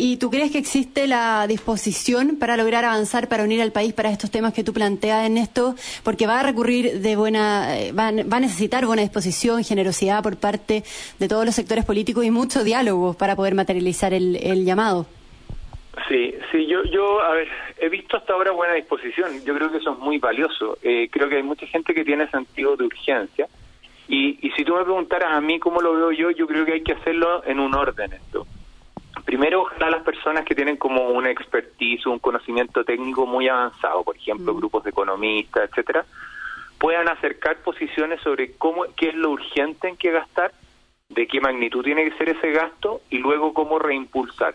¿Y 0.00 0.16
tú 0.16 0.30
crees 0.30 0.52
que 0.52 0.58
existe 0.58 1.08
la 1.08 1.44
disposición 1.48 2.36
para 2.38 2.56
lograr 2.56 2.84
avanzar, 2.84 3.28
para 3.28 3.42
unir 3.42 3.60
al 3.60 3.72
país 3.72 3.92
para 3.92 4.12
estos 4.12 4.30
temas 4.30 4.54
que 4.54 4.62
tú 4.62 4.72
planteas 4.72 5.26
en 5.26 5.36
esto? 5.36 5.74
Porque 6.04 6.24
va 6.24 6.38
a 6.38 6.44
recurrir 6.44 7.00
de 7.00 7.16
buena, 7.16 7.76
eh, 7.76 7.90
va, 7.90 8.06
a 8.06 8.40
necesitar 8.40 8.86
buena 8.86 9.02
disposición, 9.02 9.64
generosidad 9.64 10.22
por 10.22 10.36
parte 10.36 10.84
de 11.18 11.26
todos 11.26 11.44
los 11.44 11.52
sectores 11.52 11.84
políticos 11.84 12.24
y 12.24 12.30
mucho 12.30 12.62
diálogo 12.62 13.14
para 13.14 13.34
poder 13.34 13.56
materializar 13.56 14.14
el, 14.14 14.36
el 14.36 14.64
llamado. 14.64 15.04
Sí, 16.06 16.32
sí, 16.52 16.68
yo, 16.68 16.84
yo, 16.84 17.20
a 17.20 17.32
ver, 17.32 17.48
he 17.80 17.88
visto 17.88 18.18
hasta 18.18 18.34
ahora 18.34 18.52
buena 18.52 18.74
disposición. 18.74 19.44
Yo 19.44 19.52
creo 19.56 19.68
que 19.72 19.78
eso 19.78 19.94
es 19.94 19.98
muy 19.98 20.18
valioso. 20.18 20.78
Eh, 20.80 21.08
creo 21.10 21.28
que 21.28 21.38
hay 21.38 21.42
mucha 21.42 21.66
gente 21.66 21.92
que 21.92 22.04
tiene 22.04 22.30
sentido 22.30 22.76
de 22.76 22.84
urgencia. 22.84 23.48
Y, 24.06 24.38
y 24.46 24.52
si 24.52 24.64
tú 24.64 24.76
me 24.76 24.84
preguntaras 24.84 25.32
a 25.32 25.40
mí 25.40 25.58
cómo 25.58 25.80
lo 25.80 25.92
veo 25.94 26.12
yo, 26.12 26.30
yo 26.30 26.46
creo 26.46 26.64
que 26.64 26.74
hay 26.74 26.82
que 26.82 26.92
hacerlo 26.92 27.42
en 27.44 27.58
un 27.58 27.74
orden 27.74 28.12
esto. 28.12 28.46
Primero, 29.24 29.62
ojalá 29.62 29.90
las 29.90 30.02
personas 30.02 30.44
que 30.44 30.54
tienen 30.54 30.76
como 30.76 31.10
una 31.10 31.30
expertise, 31.30 32.06
un 32.06 32.18
conocimiento 32.18 32.84
técnico 32.84 33.26
muy 33.26 33.48
avanzado, 33.48 34.02
por 34.02 34.16
ejemplo, 34.16 34.52
mm. 34.52 34.56
grupos 34.56 34.84
de 34.84 34.90
economistas, 34.90 35.68
etcétera, 35.68 36.04
puedan 36.78 37.08
acercar 37.08 37.58
posiciones 37.58 38.20
sobre 38.22 38.52
cómo, 38.56 38.84
qué 38.96 39.08
es 39.08 39.14
lo 39.14 39.30
urgente 39.30 39.88
en 39.88 39.96
qué 39.96 40.12
gastar, 40.12 40.52
de 41.08 41.26
qué 41.26 41.40
magnitud 41.40 41.82
tiene 41.84 42.04
que 42.04 42.16
ser 42.16 42.28
ese 42.30 42.52
gasto 42.52 43.00
y 43.10 43.18
luego 43.18 43.52
cómo 43.54 43.78
reimpulsar. 43.78 44.54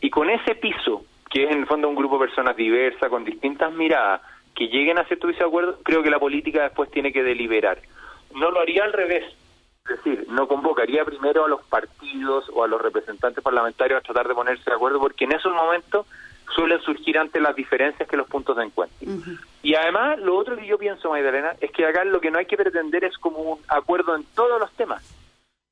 Y 0.00 0.10
con 0.10 0.30
ese 0.30 0.54
piso, 0.54 1.04
que 1.30 1.44
es 1.44 1.50
en 1.50 1.60
el 1.60 1.66
fondo 1.66 1.88
un 1.88 1.94
grupo 1.94 2.18
de 2.18 2.26
personas 2.26 2.56
diversas, 2.56 3.08
con 3.08 3.24
distintas 3.24 3.72
miradas, 3.72 4.20
que 4.54 4.68
lleguen 4.68 4.98
a 4.98 5.04
cierto 5.04 5.28
acuerdo, 5.44 5.78
creo 5.82 6.02
que 6.02 6.10
la 6.10 6.18
política 6.18 6.62
después 6.62 6.90
tiene 6.90 7.12
que 7.12 7.22
deliberar. 7.22 7.80
No 8.34 8.50
lo 8.50 8.60
haría 8.60 8.84
al 8.84 8.92
revés, 8.92 9.24
es 9.84 9.96
decir, 9.96 10.26
no 10.28 10.46
convocaría 10.46 11.04
primero 11.04 11.44
a 11.44 11.48
los 11.48 11.62
partidos 11.64 12.48
o 12.52 12.62
a 12.62 12.68
los 12.68 12.80
representantes 12.80 13.42
parlamentarios 13.42 13.98
a 13.98 14.02
tratar 14.02 14.28
de 14.28 14.34
ponerse 14.34 14.70
de 14.70 14.76
acuerdo, 14.76 15.00
porque 15.00 15.24
en 15.24 15.32
esos 15.32 15.52
momentos 15.52 16.06
suelen 16.54 16.80
surgir 16.82 17.18
antes 17.18 17.42
las 17.42 17.56
diferencias 17.56 18.08
que 18.08 18.16
los 18.16 18.28
puntos 18.28 18.56
de 18.56 18.64
encuentro. 18.64 19.08
Y 19.62 19.74
además, 19.74 20.18
lo 20.20 20.36
otro 20.36 20.56
que 20.56 20.66
yo 20.66 20.78
pienso, 20.78 21.10
Magdalena, 21.10 21.54
es 21.60 21.70
que 21.72 21.86
acá 21.86 22.04
lo 22.04 22.20
que 22.20 22.30
no 22.30 22.38
hay 22.38 22.46
que 22.46 22.56
pretender 22.56 23.04
es 23.04 23.16
como 23.18 23.38
un 23.38 23.58
acuerdo 23.68 24.14
en 24.14 24.24
todos 24.34 24.60
los 24.60 24.70
temas. 24.72 25.02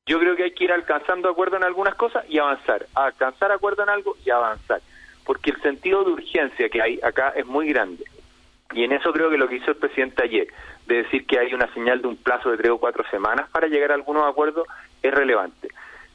Yo 0.07 0.19
creo 0.19 0.35
que 0.35 0.45
hay 0.45 0.55
que 0.55 0.64
ir 0.64 0.73
alcanzando 0.73 1.29
acuerdo 1.29 1.57
en 1.57 1.64
algunas 1.64 1.95
cosas 1.95 2.25
y 2.29 2.38
avanzar, 2.38 2.87
alcanzar 2.95 3.52
acuerdo 3.52 3.85
en 3.85 3.90
algo 3.90 4.17
y 4.25 4.31
avanzar, 4.31 4.81
porque 5.25 5.50
el 5.50 5.61
sentido 5.62 6.02
de 6.02 6.12
urgencia 6.12 6.69
que 6.69 6.83
hay 6.83 6.99
acá 7.02 7.33
es 7.37 7.47
muy 7.47 7.69
grande. 7.69 8.05
Y 8.73 8.85
en 8.85 8.93
eso 8.93 9.12
creo 9.12 9.31
que 9.31 9.37
lo 9.37 9.49
que 9.49 9.57
hizo 9.57 9.73
el 9.73 9.76
presidente 9.76 10.25
ayer, 10.25 10.49
de 10.90 11.04
decir 11.04 11.25
que 11.25 11.38
hay 11.38 11.54
una 11.54 11.73
señal 11.73 12.02
de 12.02 12.09
un 12.09 12.16
plazo 12.16 12.50
de 12.50 12.56
tres 12.56 12.70
o 12.70 12.78
cuatro 12.78 13.04
semanas 13.11 13.49
para 13.50 13.68
llegar 13.68 13.92
a 13.92 13.94
algunos 13.94 14.28
acuerdos, 14.28 14.66
es 15.02 15.14
relevante. 15.14 15.68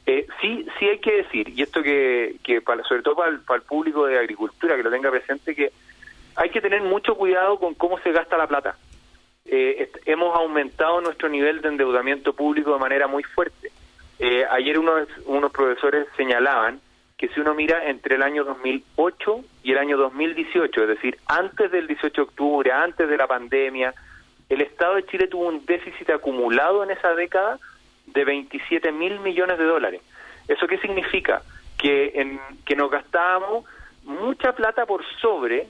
Eh, 0.04 0.26
sí, 0.40 0.66
sí 0.78 0.88
hay 0.88 0.98
que 0.98 1.16
decir, 1.16 1.48
y 1.48 1.62
esto 1.62 1.82
que, 1.82 2.36
que 2.44 2.62
sobre 2.88 3.02
todo 3.02 3.16
para 3.16 3.30
el, 3.30 3.62
público 3.62 4.06
de 4.06 4.18
agricultura, 4.18 4.76
que 4.76 4.82
lo 4.82 4.90
tenga 4.90 5.10
presente, 5.10 5.54
que 5.54 5.72
hay 6.36 6.50
que 6.50 6.60
tener 6.60 6.82
mucho 6.82 7.16
cuidado 7.16 7.58
con 7.58 7.74
cómo 7.74 7.98
se 8.00 8.12
gasta 8.12 8.36
la 8.36 8.46
plata. 8.46 8.76
Eh, 9.46 9.90
hemos 10.04 10.36
aumentado 10.36 11.00
nuestro 11.00 11.28
nivel 11.28 11.62
de 11.62 11.68
endeudamiento 11.68 12.34
público 12.34 12.74
de 12.74 12.78
manera 12.78 13.06
muy 13.06 13.22
fuerte. 13.22 13.72
Eh, 14.18 14.44
ayer 14.50 14.78
unos, 14.78 15.08
unos 15.24 15.50
profesores 15.50 16.06
señalaban 16.16 16.80
que 17.16 17.28
si 17.28 17.40
uno 17.40 17.54
mira 17.54 17.88
entre 17.88 18.16
el 18.16 18.22
año 18.22 18.44
2008 18.44 19.40
y 19.62 19.72
el 19.72 19.78
año 19.78 19.96
2018, 19.96 20.82
es 20.82 20.88
decir, 20.88 21.18
antes 21.26 21.70
del 21.70 21.86
18 21.86 22.14
de 22.14 22.22
octubre, 22.22 22.72
antes 22.72 23.08
de 23.08 23.16
la 23.16 23.26
pandemia, 23.26 23.94
el 24.48 24.60
Estado 24.60 24.96
de 24.96 25.06
Chile 25.06 25.28
tuvo 25.28 25.46
un 25.46 25.64
déficit 25.66 26.10
acumulado 26.10 26.82
en 26.82 26.90
esa 26.90 27.14
década 27.14 27.58
de 28.06 28.24
27 28.24 28.92
mil 28.92 29.18
millones 29.20 29.58
de 29.58 29.64
dólares. 29.64 30.00
¿Eso 30.48 30.66
qué 30.66 30.78
significa? 30.78 31.42
Que, 31.78 32.12
en, 32.14 32.40
que 32.64 32.76
nos 32.76 32.90
gastábamos 32.90 33.64
mucha 34.04 34.52
plata 34.54 34.86
por 34.86 35.04
sobre 35.20 35.68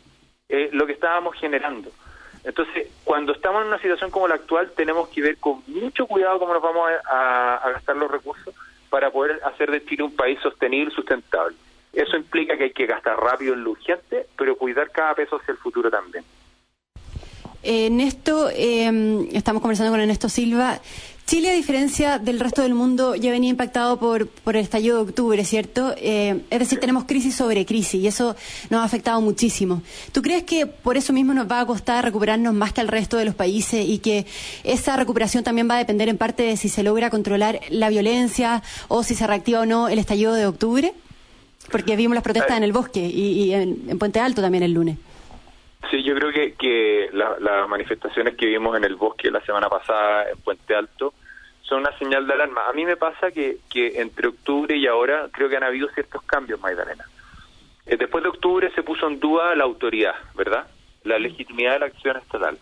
eh, 0.49 0.69
lo 0.73 0.87
que 0.87 0.93
estábamos 0.93 1.35
generando. 1.37 1.91
Entonces, 2.45 2.89
cuando 3.03 3.33
estamos 3.33 3.63
en 3.63 3.69
una 3.69 3.81
situación 3.81 4.11
como 4.11 4.29
la 4.29 4.37
actual, 4.37 4.71
tenemos 4.77 5.09
que 5.09 5.21
ver 5.21 5.39
con 5.39 5.63
mucho 5.67 6.07
cuidado 6.07 6.39
cómo 6.39 6.55
nos 6.55 6.63
vamos 6.63 6.89
a, 7.11 7.71
gastar 7.73 7.97
los 7.97 8.09
recursos 8.09 8.55
para 8.89 9.11
poder 9.11 9.41
hacer 9.45 9.69
de 9.71 9.85
Chile 9.85 10.05
un 10.05 10.15
país 10.15 10.39
sostenible 10.41 10.93
y 10.93 10.95
sustentable. 10.95 11.57
Eso 11.93 12.17
implica 12.17 12.57
que 12.57 12.65
hay 12.65 12.73
que 12.73 12.87
gastar 12.87 13.19
rápido 13.19 13.55
en 13.55 13.65
lo 13.65 13.71
urgente, 13.71 14.27
pero 14.37 14.57
cuidar 14.57 14.91
cada 14.93 15.15
peso 15.15 15.37
hacia 15.37 15.53
el 15.53 15.59
futuro 15.59 15.91
también. 15.91 16.25
En 17.69 17.99
esto, 17.99 18.49
eh, 18.49 19.29
estamos 19.33 19.61
conversando 19.61 19.91
con 19.91 19.99
Ernesto 19.99 20.29
Silva. 20.29 20.81
Chile, 21.27 21.51
a 21.51 21.55
diferencia 21.55 22.21
del 22.21 22.39
resto 22.39 22.63
del 22.63 22.75
mundo, 22.75 23.17
ya 23.17 23.33
venía 23.33 23.51
impactado 23.51 23.99
por, 23.99 24.29
por 24.29 24.55
el 24.55 24.63
estallido 24.63 24.99
de 24.99 25.11
octubre, 25.11 25.45
¿cierto? 25.45 25.93
Eh, 25.97 26.43
es 26.49 26.59
decir, 26.61 26.79
tenemos 26.79 27.07
crisis 27.07 27.35
sobre 27.35 27.67
crisis 27.67 28.01
y 28.01 28.07
eso 28.07 28.37
nos 28.71 28.83
ha 28.83 28.85
afectado 28.85 29.21
muchísimo. 29.21 29.83
¿Tú 30.13 30.23
crees 30.23 30.45
que 30.45 30.67
por 30.67 30.97
eso 30.97 31.13
mismo 31.13 31.35
nos 31.35 31.51
va 31.51 31.59
a 31.59 31.67
costar 31.67 32.05
recuperarnos 32.05 32.55
más 32.55 32.73
que 32.73 32.83
al 32.83 32.87
resto 32.87 33.17
de 33.17 33.25
los 33.25 33.35
países 33.35 33.85
y 33.85 33.99
que 33.99 34.27
esa 34.63 34.97
recuperación 34.97 35.43
también 35.43 35.69
va 35.69 35.75
a 35.75 35.79
depender 35.79 36.09
en 36.09 36.19
parte 36.19 36.45
de 36.45 36.57
si 36.57 36.69
se 36.69 36.85
logra 36.85 37.11
controlar 37.11 37.59
la 37.71 37.89
violencia 37.89 38.63
o 38.87 39.03
si 39.03 39.17
se 39.17 39.27
reactiva 39.27 39.63
o 39.63 39.67
no 39.67 39.89
el 39.89 39.99
estallido 39.99 40.35
de 40.35 40.47
octubre? 40.47 40.95
Porque 41.73 41.97
vimos 41.97 42.15
las 42.15 42.23
protestas 42.23 42.57
en 42.59 42.63
el 42.63 42.73
bosque 42.73 43.05
y, 43.05 43.53
en 43.53 43.99
Puente 43.99 44.21
Alto 44.21 44.41
también 44.41 44.63
el 44.63 44.73
lunes. 44.73 44.99
Sí, 45.91 46.03
yo 46.03 46.15
creo 46.17 46.33
que, 46.33 46.55
que 46.55 47.11
las 47.13 47.69
manifestaciones 47.69 48.37
que 48.37 48.47
vimos 48.47 48.77
en 48.77 48.85
el 48.85 48.97
bosque 48.97 49.31
la 49.31 49.41
semana 49.43 49.69
pasada 49.69 50.31
en 50.31 50.39
Puente 50.39 50.75
Alto 50.75 51.15
son 51.63 51.81
una 51.81 51.97
señal 51.99 52.27
de 52.27 52.33
alarma. 52.33 52.69
A 52.69 52.73
mí 52.73 52.85
me 52.85 52.97
pasa 52.97 53.31
que, 53.31 53.59
que 53.71 54.01
entre 54.01 54.29
octubre 54.29 54.77
y 54.77 54.87
ahora 54.87 55.29
creo 55.33 55.49
que 55.49 55.57
han 55.57 55.65
habido 55.65 55.89
ciertos 55.91 56.23
cambios, 56.23 56.61
Magdalena. 56.61 57.05
Eh, 57.87 57.97
después 57.97 58.23
de 58.25 58.31
octubre 58.31 58.71
se 58.75 58.83
puso 58.83 59.07
en 59.07 59.21
duda 59.21 59.55
la 59.55 59.65
autoridad, 59.65 60.15
¿verdad? 60.35 60.67
La 61.05 61.19
legitimidad 61.19 61.75
de 61.75 61.79
la 61.81 61.87
acción 61.87 62.17
estatal. 62.17 62.59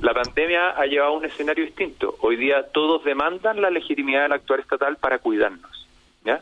La 0.00 0.14
pandemia 0.14 0.70
ha 0.70 0.84
llevado 0.86 1.12
a 1.14 1.16
un 1.16 1.24
escenario 1.24 1.64
distinto. 1.64 2.16
Hoy 2.20 2.36
día 2.36 2.64
todos 2.72 3.04
demandan 3.04 3.60
la 3.60 3.70
legitimidad 3.70 4.22
del 4.22 4.32
actuar 4.32 4.60
estatal 4.60 4.96
para 4.96 5.18
cuidarnos. 5.18 5.88
¿ya? 6.24 6.40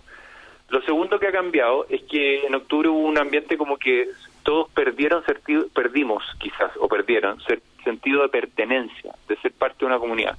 Lo 0.68 0.82
segundo 0.82 1.18
que 1.18 1.28
ha 1.28 1.32
cambiado 1.32 1.86
es 1.88 2.02
que 2.02 2.46
en 2.46 2.54
octubre 2.54 2.88
hubo 2.88 3.06
un 3.06 3.18
ambiente 3.18 3.56
como 3.56 3.76
que 3.76 4.08
todos 4.46 4.70
perdieron 4.70 5.24
sentido, 5.24 5.66
perdimos 5.74 6.22
quizás, 6.38 6.70
o 6.78 6.86
perdieron 6.86 7.38
sentido 7.82 8.22
de 8.22 8.28
pertenencia, 8.28 9.12
de 9.28 9.36
ser 9.38 9.50
parte 9.50 9.80
de 9.80 9.86
una 9.86 9.98
comunidad. 9.98 10.38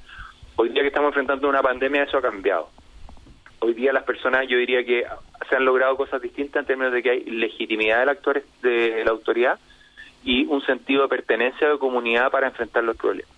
Hoy 0.55 0.69
día 0.69 0.81
que 0.81 0.87
estamos 0.87 1.09
enfrentando 1.09 1.49
una 1.49 1.61
pandemia, 1.61 2.03
eso 2.03 2.17
ha 2.17 2.21
cambiado. 2.21 2.69
Hoy 3.59 3.73
día 3.73 3.91
las 3.91 4.05
personas, 4.05 4.47
yo 4.47 4.57
diría 4.57 4.85
que 4.85 5.05
se 5.49 5.55
han 5.57 5.65
logrado 5.65 5.97
cosas 5.97 6.21
distintas 6.21 6.61
en 6.61 6.67
términos 6.67 6.93
de 6.93 7.03
que 7.03 7.09
hay 7.09 7.23
legitimidad 7.25 7.99
del 7.99 8.09
actor 8.09 8.41
de 8.61 9.03
la 9.03 9.11
autoridad 9.11 9.59
y 10.23 10.45
un 10.45 10.61
sentido 10.61 11.01
de 11.01 11.09
pertenencia 11.09 11.67
de 11.67 11.77
comunidad 11.77 12.31
para 12.31 12.47
enfrentar 12.47 12.85
los 12.85 12.95
problemas. 12.95 13.35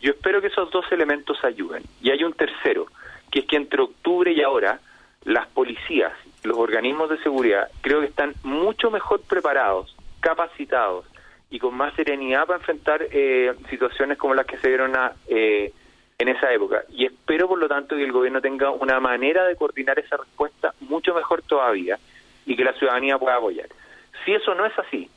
Yo 0.00 0.12
espero 0.12 0.40
que 0.40 0.46
esos 0.46 0.70
dos 0.70 0.84
elementos 0.92 1.42
ayuden. 1.42 1.82
Y 2.00 2.10
hay 2.10 2.22
un 2.22 2.32
tercero, 2.32 2.86
que 3.32 3.40
es 3.40 3.46
que 3.46 3.56
entre 3.56 3.82
octubre 3.82 4.32
y 4.32 4.40
ahora, 4.40 4.78
las 5.24 5.48
policías, 5.48 6.12
los 6.44 6.58
organismos 6.58 7.10
de 7.10 7.18
seguridad, 7.24 7.68
creo 7.80 8.00
que 8.00 8.06
están 8.06 8.34
mucho 8.44 8.88
mejor 8.92 9.20
preparados 9.22 9.96
capacitados 10.22 11.04
y 11.50 11.58
con 11.58 11.74
más 11.74 11.94
serenidad 11.94 12.46
para 12.46 12.58
enfrentar 12.58 13.06
eh, 13.10 13.52
situaciones 13.68 14.16
como 14.16 14.34
las 14.34 14.46
que 14.46 14.56
se 14.56 14.68
dieron 14.68 14.92
eh, 15.28 15.70
en 16.18 16.28
esa 16.28 16.50
época. 16.50 16.84
Y 16.90 17.04
espero, 17.04 17.46
por 17.46 17.58
lo 17.58 17.68
tanto, 17.68 17.94
que 17.94 18.04
el 18.04 18.10
gobierno 18.12 18.40
tenga 18.40 18.70
una 18.70 18.98
manera 19.00 19.44
de 19.44 19.54
coordinar 19.54 19.98
esa 19.98 20.16
respuesta 20.16 20.72
mucho 20.80 21.14
mejor 21.14 21.42
todavía 21.42 21.98
y 22.46 22.56
que 22.56 22.64
la 22.64 22.72
ciudadanía 22.72 23.18
pueda 23.18 23.36
apoyar. 23.36 23.66
Si 24.24 24.32
eso 24.32 24.54
no 24.54 24.64
es 24.64 24.72
así, 24.78 25.10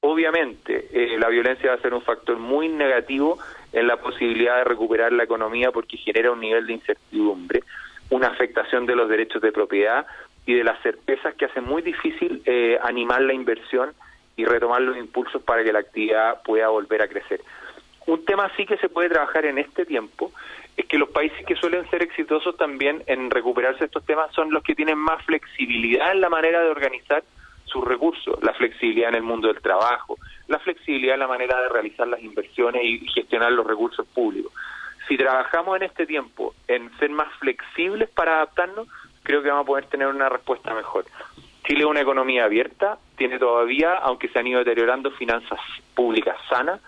obviamente 0.00 0.88
eh, 0.92 1.18
la 1.18 1.28
violencia 1.28 1.70
va 1.70 1.76
a 1.76 1.82
ser 1.82 1.92
un 1.92 2.02
factor 2.02 2.38
muy 2.38 2.70
negativo 2.70 3.38
en 3.74 3.86
la 3.86 3.98
posibilidad 3.98 4.56
de 4.56 4.64
recuperar 4.64 5.12
la 5.12 5.24
economía 5.24 5.72
porque 5.72 5.98
genera 5.98 6.32
un 6.32 6.40
nivel 6.40 6.66
de 6.66 6.72
incertidumbre, 6.72 7.64
una 8.08 8.28
afectación 8.28 8.86
de 8.86 8.96
los 8.96 9.10
derechos 9.10 9.42
de 9.42 9.52
propiedad 9.52 10.06
y 10.46 10.54
de 10.54 10.64
las 10.64 10.80
certezas 10.82 11.34
que 11.34 11.44
hace 11.44 11.60
muy 11.60 11.82
difícil 11.82 12.42
animar 12.82 13.20
la 13.22 13.32
inversión 13.34 13.92
y 14.36 14.44
retomar 14.44 14.82
los 14.82 14.96
impulsos 14.96 15.42
para 15.42 15.62
que 15.62 15.72
la 15.72 15.80
actividad 15.80 16.42
pueda 16.42 16.68
volver 16.68 17.02
a 17.02 17.08
crecer. 17.08 17.40
Un 18.06 18.24
tema 18.24 18.50
sí 18.56 18.66
que 18.66 18.76
se 18.78 18.88
puede 18.88 19.10
trabajar 19.10 19.44
en 19.44 19.58
este 19.58 19.84
tiempo 19.84 20.32
es 20.76 20.86
que 20.86 20.98
los 20.98 21.10
países 21.10 21.44
que 21.46 21.54
suelen 21.54 21.88
ser 21.90 22.02
exitosos 22.02 22.56
también 22.56 23.02
en 23.06 23.30
recuperarse 23.30 23.84
estos 23.84 24.04
temas 24.04 24.32
son 24.34 24.50
los 24.50 24.62
que 24.62 24.74
tienen 24.74 24.98
más 24.98 25.24
flexibilidad 25.24 26.12
en 26.12 26.20
la 26.20 26.28
manera 26.28 26.60
de 26.62 26.70
organizar 26.70 27.22
sus 27.64 27.84
recursos, 27.84 28.42
la 28.42 28.52
flexibilidad 28.54 29.10
en 29.10 29.16
el 29.16 29.22
mundo 29.22 29.48
del 29.48 29.62
trabajo, 29.62 30.18
la 30.48 30.58
flexibilidad 30.58 31.14
en 31.14 31.20
la 31.20 31.28
manera 31.28 31.60
de 31.60 31.68
realizar 31.68 32.06
las 32.06 32.22
inversiones 32.22 32.82
y 32.84 33.06
gestionar 33.08 33.52
los 33.52 33.66
recursos 33.66 34.06
públicos. 34.08 34.52
Si 35.08 35.16
trabajamos 35.16 35.76
en 35.76 35.84
este 35.84 36.06
tiempo 36.06 36.54
en 36.68 36.90
ser 36.98 37.10
más 37.10 37.32
flexibles 37.38 38.08
para 38.10 38.36
adaptarnos, 38.36 38.88
creo 39.22 39.42
que 39.42 39.48
vamos 39.48 39.64
a 39.64 39.66
poder 39.66 39.86
tener 39.86 40.08
una 40.08 40.28
respuesta 40.28 40.74
mejor. 40.74 41.04
Chile 41.64 41.80
es 41.80 41.86
una 41.86 42.00
economía 42.00 42.44
abierta, 42.44 42.98
tiene 43.16 43.38
todavía, 43.38 43.94
aunque 43.94 44.28
se 44.28 44.38
han 44.38 44.46
ido 44.46 44.58
deteriorando, 44.58 45.10
finanzas 45.12 45.60
públicas 45.94 46.36
sanas, 46.48 46.80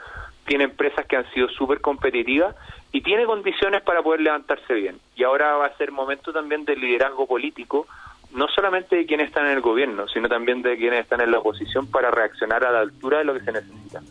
tiene 0.47 0.64
empresas 0.64 1.07
que 1.07 1.16
han 1.16 1.31
sido 1.33 1.49
súper 1.49 1.81
competitivas 1.81 2.54
y 2.93 3.00
tiene 3.00 3.25
condiciones 3.25 3.83
para 3.83 4.02
poder 4.02 4.21
levantarse 4.21 4.75
bien. 4.75 4.99
Y 5.16 5.25
ahora 5.25 5.57
va 5.57 5.66
a 5.66 5.76
ser 5.76 5.93
momento 5.93 6.33
también 6.33 6.64
del 6.64 6.81
liderazgo 6.81 7.26
político 7.26 7.87
no 8.35 8.49
solamente 8.49 8.97
de 8.97 9.07
quienes 9.07 9.28
están 9.28 9.47
en 9.47 9.52
el 9.52 9.61
gobierno, 9.61 10.09
sino 10.09 10.28
también 10.28 10.61
de 10.61 10.76
quienes 10.76 11.02
están 11.04 11.21
en 11.21 11.31
la 11.31 11.38
oposición 11.38 11.87
para 11.87 12.11
reaccionar 12.11 12.64
a 12.64 12.73
la 12.73 12.81
altura 12.81 13.19
de 13.19 13.25
lo 13.25 13.35
que 13.35 13.40
se 13.40 13.52
necesita. 13.52 14.02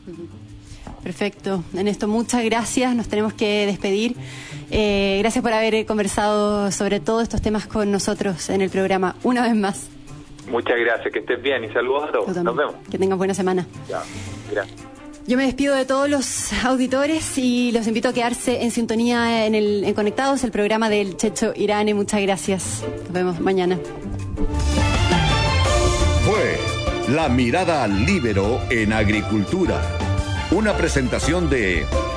Perfecto. 1.03 1.63
En 1.73 1.89
esto, 1.89 2.07
muchas 2.07 2.43
gracias. 2.45 2.95
Nos 2.95 3.09
tenemos 3.09 3.33
que 3.33 3.65
despedir. 3.65 4.15
Eh, 4.71 5.17
gracias 5.19 5.43
por 5.43 5.51
haber 5.51 5.85
conversado 5.85 6.71
sobre 6.71 7.01
todos 7.01 7.23
estos 7.23 7.41
temas 7.41 7.67
con 7.67 7.91
nosotros 7.91 8.49
en 8.49 8.61
el 8.61 8.69
programa 8.69 9.15
una 9.23 9.43
vez 9.43 9.55
más. 9.55 9.89
Muchas 10.49 10.77
gracias, 10.79 11.11
que 11.11 11.19
estés 11.19 11.41
bien 11.41 11.63
y 11.63 11.69
saludos 11.69 12.09
a 12.09 12.11
todos. 12.11 12.37
Nos 12.43 12.55
vemos. 12.55 12.75
Que 12.89 12.97
tengan 12.97 13.17
buena 13.17 13.33
semana. 13.33 13.65
Ya, 13.87 14.01
gracias. 14.51 14.93
Yo 15.25 15.37
me 15.37 15.45
despido 15.45 15.73
de 15.73 15.85
todos 15.85 16.09
los 16.09 16.51
auditores 16.65 17.37
y 17.37 17.71
los 17.71 17.87
invito 17.87 18.09
a 18.09 18.13
quedarse 18.13 18.63
en 18.63 18.71
sintonía 18.71 19.45
en, 19.45 19.55
el, 19.55 19.85
en 19.85 19.93
Conectados, 19.93 20.43
el 20.43 20.51
programa 20.51 20.89
del 20.89 21.15
Checho 21.15 21.53
Irane. 21.55 21.93
Muchas 21.93 22.21
gracias. 22.21 22.83
Nos 23.03 23.13
vemos 23.13 23.39
mañana. 23.39 23.79
Fue 26.25 27.13
La 27.13 27.29
Mirada 27.29 27.85
al 27.85 28.05
Libero 28.05 28.59
en 28.69 28.91
Agricultura. 28.91 29.81
Una 30.51 30.73
presentación 30.75 31.49
de 31.49 31.85